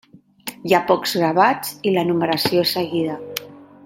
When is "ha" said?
0.77-0.79